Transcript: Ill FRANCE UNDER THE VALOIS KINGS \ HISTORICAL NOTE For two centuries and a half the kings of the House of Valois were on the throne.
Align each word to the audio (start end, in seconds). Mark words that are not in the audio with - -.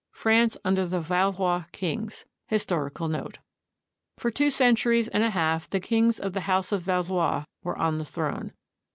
Ill 0.07 0.15
FRANCE 0.19 0.57
UNDER 0.65 0.87
THE 0.87 0.99
VALOIS 0.99 1.65
KINGS 1.71 2.25
\ 2.35 2.47
HISTORICAL 2.47 3.07
NOTE 3.09 3.37
For 4.17 4.31
two 4.31 4.49
centuries 4.49 5.07
and 5.09 5.21
a 5.21 5.29
half 5.29 5.69
the 5.69 5.79
kings 5.79 6.17
of 6.19 6.33
the 6.33 6.39
House 6.41 6.71
of 6.71 6.81
Valois 6.81 7.45
were 7.61 7.77
on 7.77 7.99
the 7.99 8.05
throne. 8.05 8.51